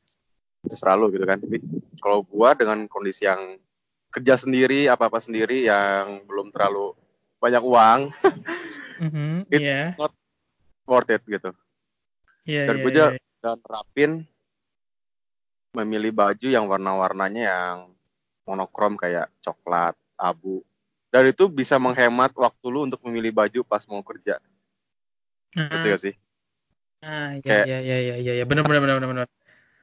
[0.64, 1.42] terserah lu gitu kan.
[1.42, 1.58] Tapi
[1.98, 3.58] kalau gua dengan kondisi yang
[4.08, 6.94] kerja sendiri, apa-apa sendiri yang belum terlalu
[7.38, 8.00] banyak uang,
[9.06, 9.46] Mhm.
[9.52, 9.78] it's, Iya.
[9.86, 10.14] it's not
[10.90, 11.54] worth it gitu.
[12.48, 13.20] Iya, Dan iya, gue aja iya.
[13.44, 14.12] udah nerapin
[15.84, 17.78] memilih baju yang warna-warnanya yang
[18.50, 20.66] monokrom kayak coklat, abu.
[21.14, 24.42] Dan itu bisa menghemat waktu lu untuk memilih baju pas mau kerja.
[25.54, 26.14] Ngerti Ah, gak sih?
[27.06, 29.28] ah, iya, iya, iya, iya, iya, iya, benar, benar, benar, benar, benar.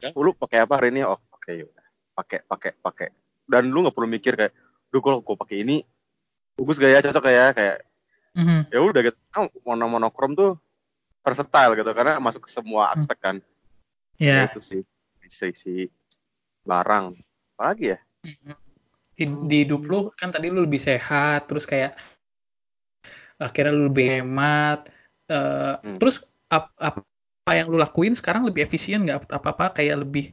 [0.02, 1.06] Ya, lu pakai apa hari ini?
[1.06, 1.86] Oh, oke yaudah.
[2.14, 3.08] Pakai, pakai, pakai.
[3.46, 4.52] Dan lu nggak perlu mikir kayak,
[4.90, 5.80] duh kalau gue pakai ini
[6.54, 7.46] bagus gak ya, cocok gak ya?
[7.54, 7.76] Kayak
[8.34, 8.60] Mhm.
[8.74, 9.18] ya udah gitu.
[9.30, 10.58] Nah, mono monokrom tuh
[11.22, 13.36] versatile gitu karena masuk ke semua aspek kan.
[14.18, 14.44] Iya.
[14.44, 14.82] Ya, itu sih
[15.34, 15.90] sisi
[16.64, 17.06] barang.
[17.58, 17.98] Apalagi ya?
[19.14, 21.94] Di, di hidup lu kan tadi lu lebih sehat, terus kayak
[23.38, 24.90] akhirnya lu lebih hemat.
[25.30, 25.96] eh, Hmm.
[25.98, 29.28] Terus ap- apa yang lu lakuin sekarang lebih efisien nggak?
[29.28, 30.32] Apa-apa kayak lebih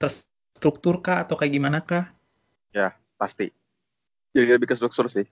[0.00, 2.04] terstruktur kah atau kayak gimana kah?
[3.16, 3.48] Pasti.
[4.36, 5.24] Jadi lebih ke struktur sih.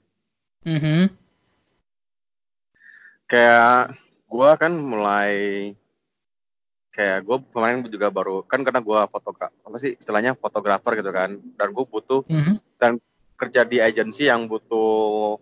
[0.65, 1.13] Mhm.
[3.29, 3.93] kayak
[4.29, 5.33] gua kan mulai
[6.95, 11.35] kayak gue kemarin juga baru kan karena gua fotogra apa sih istilahnya fotografer gitu kan.
[11.59, 12.63] Dan gue butuh Mhm.
[13.35, 15.35] kerja di agensi yang butuh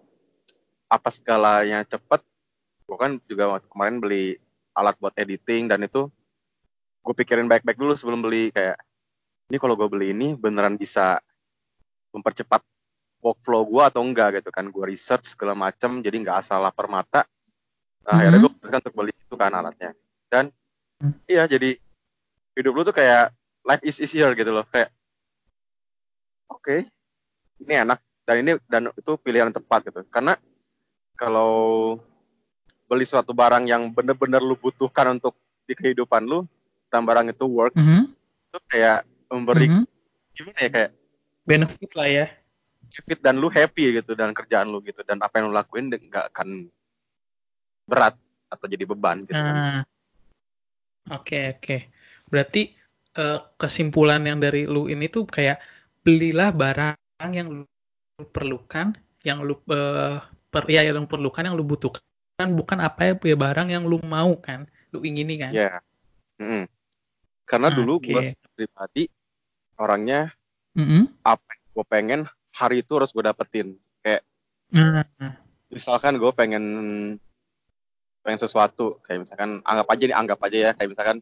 [0.88, 2.24] apa segalanya cepet
[2.88, 4.40] gue kan juga kemarin beli
[4.72, 6.08] alat buat editing dan itu
[7.04, 8.80] gue pikirin baik-baik dulu sebelum beli kayak
[9.52, 11.20] ini kalau gue beli ini beneran bisa
[12.16, 12.64] mempercepat
[13.20, 14.40] workflow gue atau enggak?
[14.40, 14.64] Gitu kan.
[14.72, 17.28] Gue research segala macam jadi nggak asal lapar mata.
[18.08, 18.44] Nah akhirnya Mhm.
[18.48, 19.92] gue putuskan untuk beli itu kan alatnya.
[20.32, 20.48] Dan
[21.02, 21.18] Hmm.
[21.26, 21.74] iya jadi
[22.54, 23.34] hidup lu tuh kayak
[23.66, 24.94] life is easier gitu loh kayak
[26.46, 26.86] oke
[27.58, 30.38] ini enak dan ini dan itu pilihan yang tepat gitu karena
[31.18, 31.98] kalau
[32.86, 35.34] beli suatu barang yang bener-bener lu butuhkan untuk
[35.66, 36.46] di kehidupan lu
[36.86, 38.04] dan barang itu works Mhm.
[38.52, 39.84] itu kayak memberi Mhm.
[40.38, 40.92] gimana ya kayak
[41.42, 42.26] Benefit lah ya.
[42.92, 46.30] fit dan lu happy gitu dan kerjaan lu gitu dan apa yang lu lakuin nggak
[46.30, 46.70] akan
[47.88, 48.14] berat
[48.52, 49.54] atau jadi beban gitu kan.
[49.56, 49.80] Nah,
[51.10, 51.76] oke oke.
[52.28, 52.70] Berarti
[53.18, 55.58] eh, kesimpulan yang dari lu ini tuh kayak
[56.02, 57.64] belilah barang yang lu
[58.30, 58.94] perlukan,
[59.26, 60.18] yang lu eh,
[60.52, 64.36] per, ya yang lu perlukan, yang lu butuhkan, bukan apa ya barang yang lu mau
[64.38, 65.52] kan, lu ingini kan.
[65.54, 65.80] Ya.
[66.38, 66.66] Mm-mm.
[67.46, 68.14] Karena dulu Oke.
[68.14, 68.22] gue
[68.56, 69.04] pribadi
[69.78, 70.32] orangnya
[70.74, 71.10] Mm-mm.
[71.22, 72.20] apa yang gue pengen
[72.54, 73.76] hari itu harus gue dapetin.
[74.02, 74.26] Kayak
[74.72, 75.04] Nah,
[75.68, 76.64] misalkan gue pengen
[78.22, 79.02] pengen sesuatu.
[79.02, 80.70] Kayak misalkan anggap aja nih anggap aja ya.
[80.72, 81.18] Kayak misalkan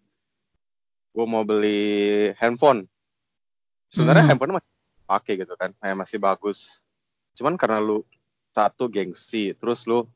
[1.10, 2.86] gue mau beli handphone.
[3.90, 4.30] Sebenarnya Hmm.
[4.36, 4.70] handphone masih
[5.08, 5.74] pakai gitu kan.
[5.80, 6.84] Kayak masih bagus.
[7.34, 8.06] Cuman karena lu
[8.54, 9.56] satu gengsi.
[9.56, 10.06] Terus lu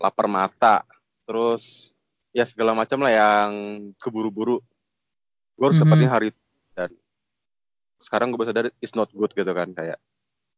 [0.00, 0.82] lapar mata.
[1.28, 1.92] Terus
[2.32, 3.50] ya segala macam lah yang
[4.00, 4.58] keburu-buru.
[5.54, 5.84] Gue harus Mhm.
[5.86, 6.40] dapetin hari itu.
[6.74, 6.90] Dan
[7.98, 9.70] sekarang gue sadar it's not good gitu kan.
[9.70, 10.00] Kayak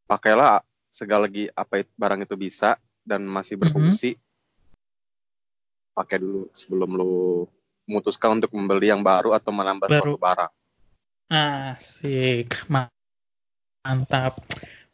[0.07, 3.61] pakailah segala lagi apa barang itu bisa dan masih Mhm.
[3.67, 4.17] berfungsi
[6.01, 7.13] pakai dulu sebelum lu
[7.89, 10.13] memutuskan untuk membeli yang baru atau menambah Baru.
[10.13, 10.53] suatu barang
[11.31, 12.91] asik, Ma-
[13.87, 14.33] mantap.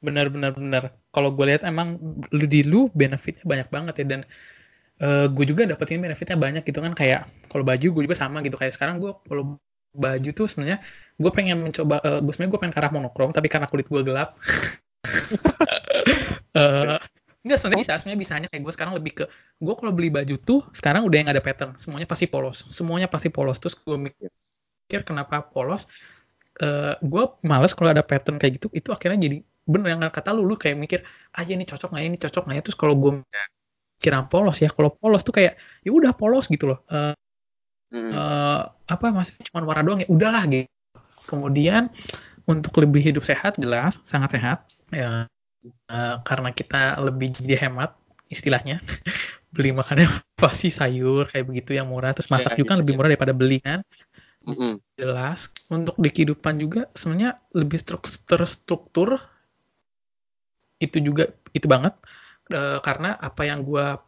[0.04, 0.84] Bener bener bener.
[1.14, 1.88] Kalau gue lihat emang
[2.36, 4.20] lu di lu benefitnya banyak banget ya dan
[5.36, 8.72] gue juga dapetin benefitnya banyak gitu kan kayak kalau baju gue juga sama gitu kayak
[8.72, 9.60] sekarang gue kalau
[9.92, 10.80] baju tuh sebenarnya
[11.20, 14.02] gue pengen mencoba eh, gue sebenarnya gue pengen ke arah monokrom tapi karena kulit gue
[14.04, 14.36] gelap
[16.56, 16.98] eh
[17.46, 19.24] Enggak, sebenarnya bisa, sebenarnya bisa hanya kayak gue sekarang lebih ke
[19.62, 23.30] gue kalau beli baju tuh sekarang udah yang ada pattern, semuanya pasti polos, semuanya pasti
[23.30, 23.62] polos.
[23.62, 25.86] Terus gue mikir kenapa polos?
[26.58, 30.42] Eh gue males kalau ada pattern kayak gitu, itu akhirnya jadi bener yang kata lu,
[30.42, 31.00] lu kayak mikir,
[31.38, 32.62] ah ya ini cocok nggak ya, ini cocok nggak ya?
[32.66, 33.12] Terus kalau gue
[34.02, 35.54] kira polos ya, kalau polos tuh kayak
[35.86, 36.82] ya udah polos gitu loh.
[36.90, 37.14] Eh
[37.94, 38.10] Mm-mm.
[38.10, 40.08] eh, apa masih cuma warna doang ya?
[40.10, 40.66] Udahlah gitu.
[41.30, 41.90] Kemudian
[42.46, 44.58] untuk lebih hidup sehat jelas sangat sehat
[44.90, 45.26] ya
[45.92, 46.76] eh, karena kita
[47.06, 47.90] lebih jadi hemat
[48.34, 48.76] istilahnya.
[49.54, 52.12] Beli makannya pasti sayur kayak begitu yang murah.
[52.16, 52.98] Terus masak Iya, juga kan iya, lebih iya.
[52.98, 53.80] murah daripada beli kan?
[54.46, 54.80] Mm-mm.
[55.00, 55.40] jelas.
[55.76, 59.10] Untuk di kehidupan juga sebenarnya lebih struk- terstruktur
[60.82, 61.24] itu juga
[61.56, 61.94] itu banget.
[62.52, 63.98] Eh, karena apa yang gua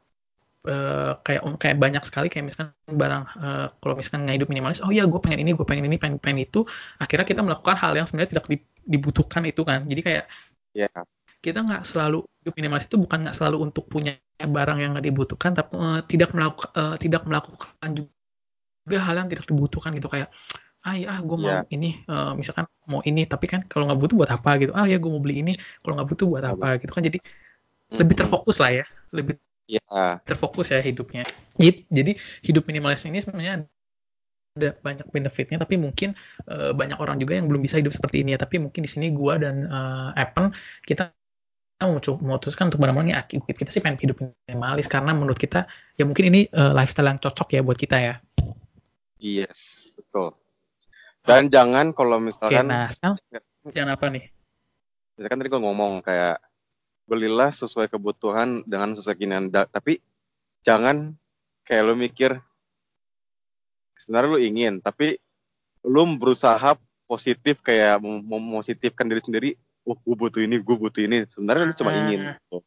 [0.69, 4.91] eh, kayak kayak banyak sekali kayak misalkan barang eh, kalau misalkan nggak hidup minimalis oh
[4.95, 6.61] iya gue pengen ini gue pengen ini pengen pengen itu.
[7.03, 9.85] Akhirnya kita melakukan hal yang sebenarnya tidak di- dibutuhkan itu kan?
[9.91, 10.25] Jadi kayak
[10.75, 10.89] Ya,
[11.45, 15.53] kita nggak selalu hidup minimalis itu bukan nggak selalu untuk punya barang yang nggak dibutuhkan
[15.55, 16.71] tapi eh, tidak melakukan
[17.03, 17.91] tidak melakukan
[18.87, 20.09] juga hal yang tidak dibutuhkan gitu.
[20.11, 20.29] Kayak
[20.87, 21.61] ah ya gue mau Iya.
[21.75, 24.73] ini eh, misalkan mau ini tapi kan kalau nggak butuh buat apa gitu?
[24.75, 26.67] Ah ya gue mau beli ini kalau nggak butuh buat apa?
[26.83, 27.03] Gitu kan.
[27.07, 27.19] Jadi
[27.99, 29.37] lebih terfokus lah ya lebih
[29.69, 31.29] Ya, terfokus ya hidupnya.
[31.61, 33.69] Jadi- hidup minimalis ini sebenarnya
[34.57, 36.17] ada banyak benefitnya tapi mungkin
[36.49, 38.41] eh, banyak orang juga yang belum bisa hidup seperti ini ya.
[38.41, 40.57] Tapi mungkin di sini gua dan eh, Evan
[40.89, 41.13] kita
[41.79, 46.35] memutuskan untuk benar-benar nih aki- kita sih pengen hidup minimalis karena menurut kita ya mungkin
[46.35, 48.15] ini eh, lifestyle yang cocok ya buat kita ya
[49.23, 50.35] yes, betul.
[51.23, 53.21] Dan jangan kalau misalkan, nah sekarang
[53.71, 54.25] jangan apa nih
[55.19, 56.39] misalkan tadi gue ngomong kayak
[57.11, 59.99] belilah sesuai kebutuhan dengan sesuai keinginan, tapi
[60.63, 61.19] jangan
[61.67, 62.39] kayak lu mikir
[63.99, 65.19] sebenarnya lu ingin, tapi
[65.83, 66.79] lu berusaha
[67.11, 69.51] positif kayak mem- mempositifkan diri sendiri.
[69.89, 71.25] Oh, gue butuh ini, gue butuh ini.
[71.25, 71.99] Sebenarnya lu cuma Ah.
[72.05, 72.21] ingin.
[72.37, 72.59] Gitu.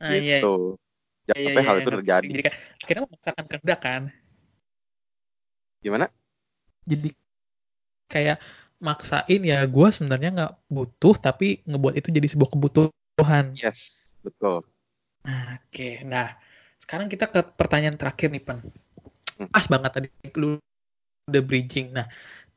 [0.00, 0.54] ah, iya, Gitu.
[1.26, 2.26] Jangan iya, sampai iya, hal iya, itu terjadi.
[2.30, 4.02] jadi kan akhirnya memaksakan kehendak kan
[5.80, 6.06] Gimana?
[6.88, 7.10] jadi
[8.10, 8.38] kayak
[8.80, 13.44] maksain ya gue sebenarnya nggak butuh tapi ngebuat itu jadi sebuah kebutuhan.
[13.54, 14.64] Yes, betul.
[15.22, 16.34] Nah, Oke, nah
[16.80, 18.58] sekarang kita ke pertanyaan terakhir nih Pen.
[19.36, 19.48] Hmm.
[19.52, 20.08] Pas banget tadi
[20.40, 20.56] lu
[21.28, 21.92] udah bridging.
[21.92, 22.08] Nah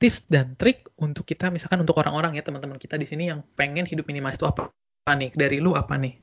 [0.04, 3.88] tips dan trik untuk kita misalkan untuk orang-orang ya teman-teman kita di sini yang pengen
[3.88, 4.68] hidup minimalis itu apa?
[5.08, 6.20] Apa nih dari lu apa nih?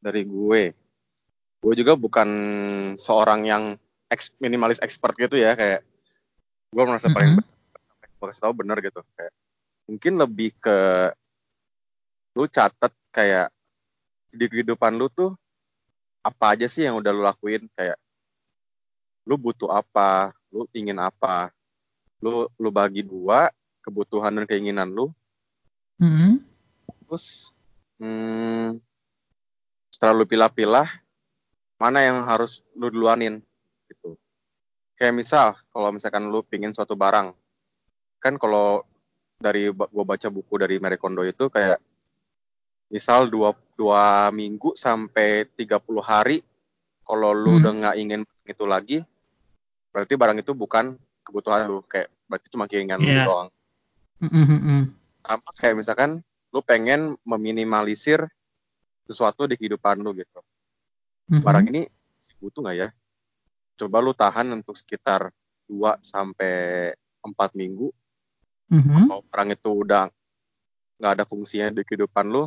[0.00, 0.62] Dari gue.
[1.60, 2.28] Gue juga bukan
[2.96, 3.76] seorang yang
[4.08, 5.52] ex- minimalis expert gitu ya.
[5.52, 5.84] Kayak
[6.72, 7.44] gue merasa paling Mhm.
[8.00, 9.34] gue kasih tahu bener gitu kayak
[9.90, 11.10] mungkin lebih ke
[12.32, 13.52] lu catat kayak
[14.32, 15.36] di kehidupan lu tuh
[16.24, 17.98] apa aja sih yang udah lu lakuin kayak
[19.28, 21.52] lu butuh apa lu ingin apa
[22.22, 23.50] lu lu bagi dua
[23.82, 25.10] kebutuhan dan keinginan lu
[25.98, 26.42] Mhm.
[27.06, 27.50] terus
[27.98, 28.78] hmm,
[29.92, 30.88] setelah lu pilah-pilah
[31.76, 33.42] mana yang harus lu duluanin
[33.90, 34.14] gitu
[34.94, 37.34] kayak misal kalau misalkan lu pingin suatu barang
[38.22, 38.86] kan kalau
[39.42, 41.82] dari gue baca buku dari Marie Kondo itu kayak
[42.86, 46.38] misal dua, dua minggu sampai 30 hari
[47.02, 47.58] kalau lu Hmm.
[47.58, 48.98] udah nggak ingin itu lagi
[49.90, 53.24] berarti barang itu bukan kebutuhan lu kayak berarti cuma keinginan Iya.
[53.24, 53.48] lu doang
[54.22, 54.80] Mhm, mhm.
[55.22, 56.10] sama kayak misalkan
[56.52, 58.22] lu pengen meminimalisir
[59.06, 60.40] sesuatu di kehidupan lu gitu
[61.30, 61.42] Mhm.
[61.42, 61.82] barang ini
[62.38, 62.88] butuh nggak ya
[63.74, 65.30] coba lu tahan untuk sekitar
[65.66, 66.90] 2 sampai
[67.22, 67.90] 4 minggu
[68.68, 69.08] Mhm.
[69.08, 70.04] kalau barang itu udah
[70.98, 72.46] nggak ada fungsinya di kehidupan lu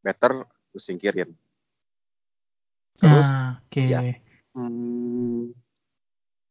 [0.00, 0.32] better
[0.72, 1.32] lu singkirin
[2.96, 3.82] terus Ah, Oke.
[3.86, 4.00] ya.
[4.52, 5.52] hmm,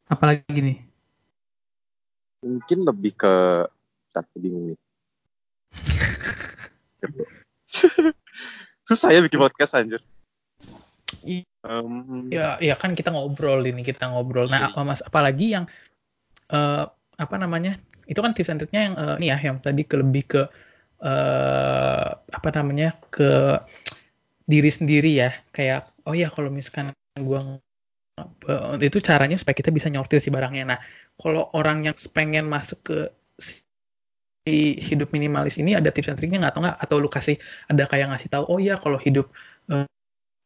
[0.10, 0.78] Apalagi nih?
[2.39, 3.67] mungkin lebih ke
[4.15, 4.80] aku bingung nih
[8.88, 10.00] susah ya bikin podcast anjir
[11.60, 14.48] Em, Ya, ya kan kita ngobrol ini kita ngobrol.
[14.48, 14.72] Nah, Iya.
[14.72, 15.67] apa mas apalagi yang
[16.48, 16.86] eh,
[17.19, 17.76] apa namanya?
[18.08, 20.41] Itu kan tips and triknya yang eh, ini ya, yang tadi ke lebih ke
[21.04, 23.60] eh, apa namanya ke
[24.48, 25.36] diri sendiri ya.
[25.52, 27.60] Kayak oh ya kalau misalkan gua
[28.88, 30.63] itu caranya supaya kita bisa nyortir si barangnya.
[30.75, 30.79] Nah,
[31.19, 32.97] kalau orang yang pengen masuk ke
[34.47, 34.55] si
[34.89, 37.36] hidup minimalis ini ada tips and triknya nggak atau nggak atau lu kasih
[37.71, 39.27] ada kayak ngasih tahu oh ya kalau hidup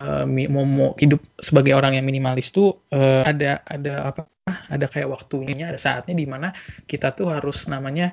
[0.01, 4.21] eh, mi- mau, mau hidup sebagai orang yang minimalis tuh eh, ada ada apa
[4.69, 6.51] ada kayak waktunya ada saatnya di mana
[6.89, 8.11] kita tuh harus namanya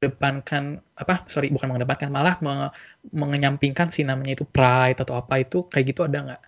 [0.00, 0.64] mengedepankan
[1.02, 2.72] apa sorry bukan mengedepankan malah me-
[3.20, 6.42] mengenyampingkan si namanya itu pride atau apa itu kayak gitu ada nggak?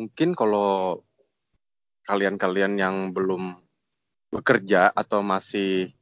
[0.00, 1.04] Mungkin kalau
[2.08, 3.60] kalian-kalian yang belum
[4.32, 5.92] bekerja atau masih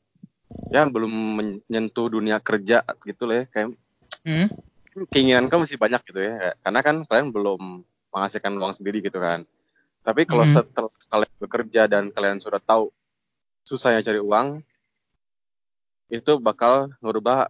[0.70, 3.68] ya belum menyentuh dunia kerja gitu lah ya kayak
[4.26, 4.50] Hmm?
[5.14, 9.46] keinginan kan masih banyak gitu ya karena kan kalian belum menghasilkan uang sendiri gitu kan
[10.02, 10.52] tapi kalau Mhm.
[10.52, 12.90] setelah kalian bekerja dan kalian sudah tahu
[13.62, 14.58] susahnya cari uang
[16.10, 17.46] itu bakal ngerubah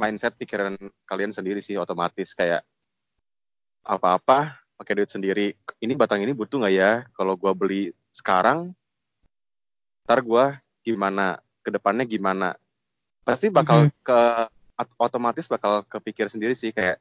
[0.00, 2.64] mindset pikiran kalian sendiri sih otomatis kayak
[3.84, 5.54] apa-apa pakai duit sendiri.
[5.78, 7.06] Ini batang ini butuh nggak ya?
[7.14, 8.74] Kalau gua beli sekarang
[10.04, 11.40] ntar gua gimana?
[11.64, 12.58] Ke depannya gimana?
[13.24, 13.92] Pasti bakal Mhm.
[14.04, 14.20] ke
[14.76, 17.00] ot- otomatis bakal kepikir sendiri sih kayak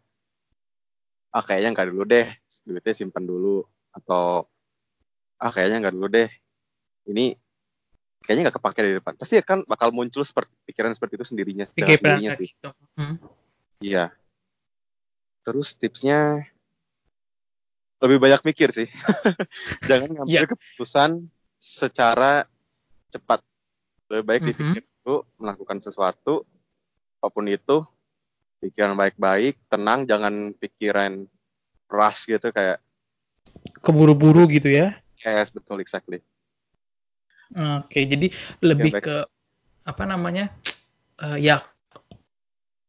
[1.34, 2.28] ah kayaknya nggak dulu deh
[2.64, 3.66] duitnya simpan dulu.
[3.92, 4.48] Atau
[5.42, 6.30] ah kayaknya nggak dulu deh
[7.12, 7.36] ini
[8.24, 9.14] kayaknya nggak kepake di depan.
[9.20, 12.48] Pasti akan bakal muncul seperti pikiran seperti itu sendirinya sendirinya sih.
[12.54, 12.70] gitu.
[12.96, 13.20] Hmm.
[13.84, 14.14] iya.
[15.44, 16.48] Terus tipsnya
[18.04, 18.88] lebih banyak mikir sih
[19.90, 20.50] jangan ngambil Iya.
[20.52, 21.12] keputusan
[21.56, 22.44] secara
[23.08, 23.40] cepat
[24.12, 24.50] lebih baik Mhm.
[24.52, 26.44] dipikir dulu melakukan sesuatu
[27.24, 27.80] apa pun itu
[28.60, 31.24] pikiran baik-baik tenang jangan pikiran
[31.88, 32.84] rush gitu kayak
[33.80, 35.00] Keburu-buru gitu ya.
[35.24, 36.20] yes betul exactly
[37.54, 38.34] Oke, jadi
[38.66, 39.04] lebih baik.
[39.06, 39.18] ke
[39.86, 40.50] apa namanya?
[41.22, 41.62] eh, ya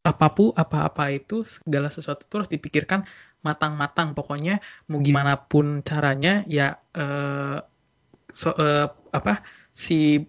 [0.04, 3.04] apa pun apa-apa itu segala sesuatu itu harus dipikirkan
[3.46, 4.16] matang-matang.
[4.16, 4.58] Pokoknya
[4.90, 7.58] mau gimana pun caranya ya eh,
[8.32, 9.44] so- eh, apa
[9.76, 10.24] si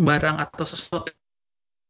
[0.00, 1.12] barang atau sesuatu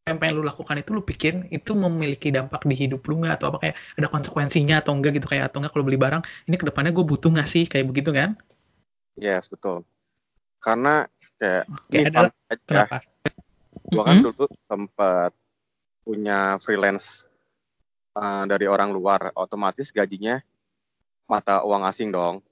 [0.09, 3.55] yang pengen lu lakukan itu lu pikirin itu memiliki dampak di hidup lu nggak atau
[3.55, 6.67] apa kayak ada konsekuensinya atau enggak gitu kayak atau enggak kalau beli barang ini ke
[6.67, 8.35] depannya gue butuh nggak sih kayak begitu kan?
[9.15, 9.87] yes betul
[10.59, 11.07] karena
[11.39, 12.97] kayak Oke, ini adalah fact ya kenapa?
[13.95, 14.25] gua kan Mhm.
[14.27, 15.31] dulu sempat
[16.03, 17.30] punya freelance
[18.17, 20.41] uh, dari orang luar otomatis gajinya
[21.27, 22.43] mata uang asing dong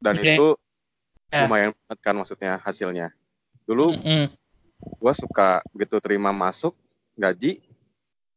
[0.00, 0.34] dan Oke.
[0.36, 0.48] itu
[1.34, 1.50] Ya.
[1.50, 3.10] lumayan banget kan maksudnya hasilnya
[3.66, 4.30] dulu Mhm.
[5.02, 6.76] gua suka begitu terima masuk
[7.18, 7.58] gaji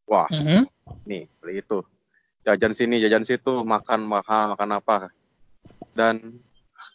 [0.09, 0.65] wah Mhm.
[1.05, 1.85] nih beli itu
[2.41, 5.11] jajan sini jajan situ makan mahal makan apa
[5.93, 6.41] dan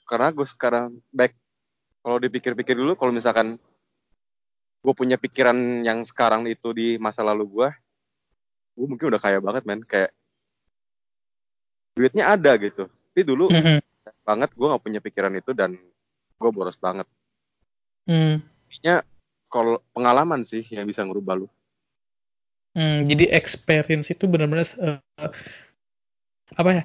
[0.08, 1.36] karena gue sekarang back
[2.02, 3.60] kalau dipikir-pikir dulu kalau misalkan
[4.82, 7.68] gue punya pikiran yang sekarang itu di masa lalu gue
[8.72, 10.10] gue mungkin udah kaya banget men kayak
[11.92, 13.78] duitnya ada gitu tapi dulu Mhm.
[14.24, 15.76] banget gue nggak punya pikiran itu dan
[16.40, 17.06] gue boros banget
[18.66, 19.04] intinya
[19.46, 21.48] kalau pengalaman sih yang bisa ngerubah lu
[22.72, 24.96] Hmm, jadi experience itu benar-benar eh,
[26.56, 26.84] apa ya?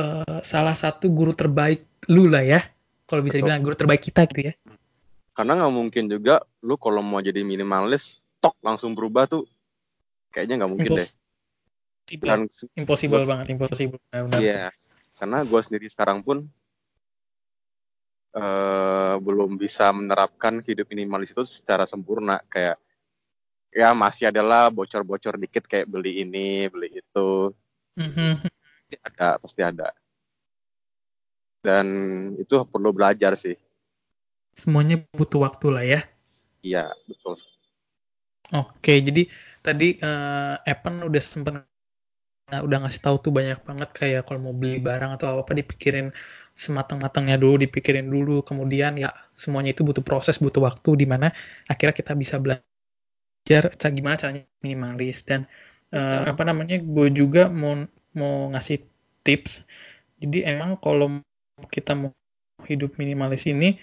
[0.00, 2.64] eh, salah satu guru terbaik lu lah ya.
[3.04, 4.54] Kalau bisa dibilang guru terbaik kita gitu ya.
[5.36, 9.44] karena nggak mungkin juga lu kalau mau jadi minimalis tok langsung berubah tuh
[10.34, 11.10] kayaknya nggak mungkin deh
[12.04, 12.40] Impossible, dan
[12.76, 13.98] impossible banget, impossible.
[14.36, 14.68] Iya,
[15.16, 16.44] karena gue sendiri sekarang pun
[18.36, 22.44] eh, belum bisa menerapkan hidup minimalis itu secara sempurna.
[22.52, 22.76] Kayak
[23.72, 27.56] ya masih adalah bocor-bocor dikit kayak beli ini, beli itu,
[27.96, 28.44] Mhm.
[28.44, 29.88] pasti ada, pasti ada.
[31.64, 31.86] Dan
[32.36, 33.56] itu perlu belajar sih.
[34.52, 36.00] Semuanya butuh waktu lah ya.
[36.60, 37.40] Iya, betul.
[38.52, 39.24] Oke, jadi
[39.64, 41.64] tadi eh, Evan udah sempet
[42.52, 46.12] nah, udah ngasih tahu tuh banyak banget kayak kalau mau beli barang atau apa dipikirin
[46.54, 51.32] sematang-matangnya dulu, dipikirin dulu, kemudian ya semuanya itu butuh proses, butuh waktu di mana
[51.66, 55.48] akhirnya kita bisa belajar cara gimana caranya minimalis dan
[55.94, 56.34] Betul.
[56.34, 57.86] apa namanya gue juga mau
[58.18, 58.82] mau ngasih
[59.24, 59.62] tips.
[60.22, 61.22] Jadi emang kalau
[61.70, 62.10] kita mau
[62.66, 63.78] hidup minimalis ini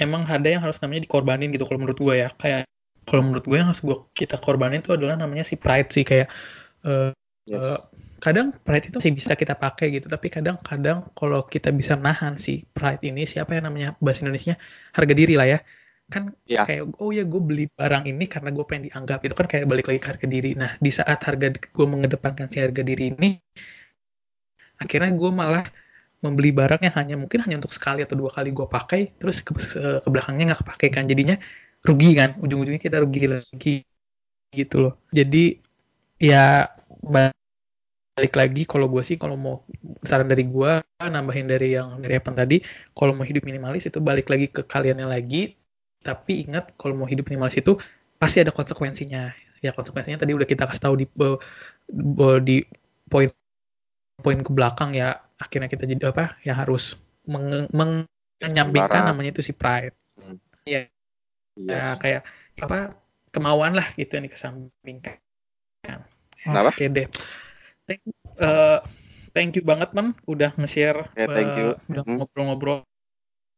[0.00, 2.66] emang ada yang harus namanya dikorbanin gitu kalau menurut gue ya kayak
[3.08, 6.30] kalau menurut gue yang harus gue kita korbanin itu adalah namanya si pride sih kayak
[6.86, 7.12] eh,
[7.50, 7.58] Yes.
[7.58, 7.80] Eh,
[8.22, 12.62] kadang pride itu masih bisa kita pakai gitu tapi kadang-kadang kalau kita bisa menahan si
[12.70, 14.54] pride ini siapa yang namanya bahasa Indonesia
[14.94, 15.58] harga diri lah ya
[16.06, 16.62] kan Iya.
[16.62, 19.90] kayak oh ya gue beli barang ini karena gue pengen dianggap itu kan kayak balik
[19.90, 23.42] lagi ke harga diri nah di saat harga gue mengedepankan si harga diri ini
[24.78, 25.66] akhirnya gue malah
[26.22, 29.50] membeli barang yang hanya mungkin hanya untuk sekali atau dua kali gue pakai terus ke,
[29.58, 31.34] ke belakangnya nggak kepake kan jadinya
[31.82, 33.76] rugi kan ujung-ujungnya kita rugi lagi
[34.54, 34.94] gitu loh.
[35.10, 35.58] Jadi
[36.22, 36.70] ya
[37.02, 39.66] balik lagi kalau gue sih kalau mau
[40.06, 42.62] saran dari gue nambahin dari yang dari Evan tadi
[42.94, 45.56] kalau mau hidup minimalis itu balik lagi ke kaliannya lagi
[46.04, 47.78] tapi ingat kalau mau hidup minimalis itu
[48.18, 49.34] pasti ada konsekuensinya.
[49.62, 51.06] Ya konsekuensinya tadi udah kita kasih tahu di
[52.42, 52.56] di
[53.06, 53.30] poin
[54.22, 56.94] poin ke belakang ya akhirnya kita jadi apa ya harus
[57.26, 59.10] menyampingkan Barang.
[59.14, 59.94] namanya itu si pride.
[60.66, 60.86] Ya
[61.58, 62.00] Yes.
[62.00, 62.22] kayak
[62.60, 62.96] apa
[63.32, 65.20] kemauan lah gitu yang dikesampingkan
[66.42, 66.72] Kenapa?
[66.72, 67.06] oke deh
[67.86, 68.02] thank,
[68.40, 68.78] eh,
[69.36, 71.76] thank you banget man udah nge-share Ya, thank you.
[71.76, 72.84] eh, udah ngobrol-ngobrol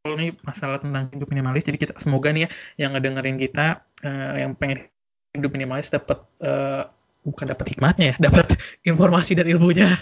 [0.04, 2.48] nih masalah tentang hidup minimalis jadi kita semoga nih ya
[2.86, 4.84] yang ngedengerin kita eh, yang pengen
[5.32, 6.84] hidup minimalis dapat eh,
[7.24, 9.96] bukan dapat hikmahnya ya dapat informasi dan ilmunya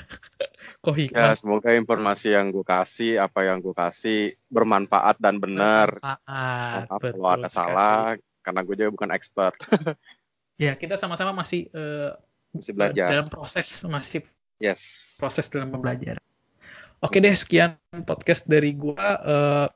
[0.83, 5.95] kok Ya, semoga informasi yang gue kasih, apa yang gue kasih bermanfaat dan benar.
[5.97, 7.55] bermanfaat Maaf betul kalau ada sekali.
[7.55, 8.03] salah,
[8.43, 9.55] karena gue juga bukan expert.
[10.63, 12.11] ya kita sama-sama masih eh,
[12.51, 13.09] Masih belajar.
[13.09, 14.27] dalam proses masih
[14.59, 15.15] Yes.
[15.19, 16.23] proses dalam pembelajaran.
[16.99, 18.99] Oke deh, sekian podcast dari gua.
[19.23, 19.67] Eh,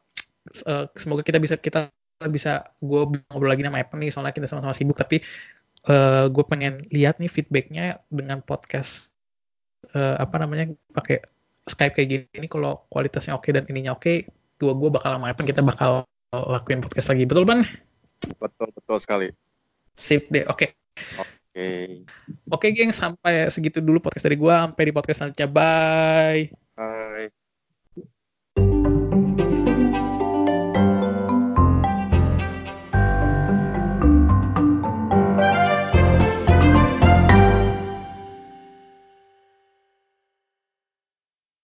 [0.63, 1.91] eh, semoga kita bisa kita
[2.27, 5.21] bisa gue ngobrol lagi sama Evan nih soalnya kita sama-sama sibuk tapi
[6.27, 9.13] gue pengen lihat nih feedbacknya dengan podcast
[9.93, 11.23] eh, apa namanya pakai
[11.67, 14.27] Skype kayak gini kalau kualitasnya oke dan ininya oke
[14.57, 17.63] gua gua bakal sama Evan kita bakal lakuin podcast lagi betul ban
[18.39, 19.29] Betul betul sekali.
[19.93, 20.73] sip deh oke
[21.21, 21.67] Oke.
[22.49, 26.41] oke geng sampai segitu dulu podcast dari gua sampai di podcast selanjutnya bye
[26.77, 27.46] Bye.